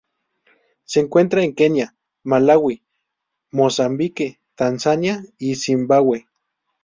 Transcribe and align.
Se 0.83 0.99
encuentra 0.99 1.43
en 1.43 1.53
Kenia, 1.53 1.95
Malaui, 2.23 2.81
Mozambique, 3.51 4.39
Tanzania 4.55 5.23
y 5.37 5.53
Zimbabwe. 5.53 6.27